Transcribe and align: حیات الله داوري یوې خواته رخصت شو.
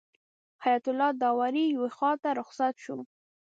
حیات 0.63 0.85
الله 0.91 1.11
داوري 1.21 1.63
یوې 1.75 1.89
خواته 1.97 2.29
رخصت 2.39 2.75
شو. 2.83 2.97